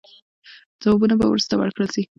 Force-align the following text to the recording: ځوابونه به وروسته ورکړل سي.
ځوابونه 0.81 1.15
به 1.19 1.25
وروسته 1.27 1.53
ورکړل 1.55 1.89
سي. 1.95 2.03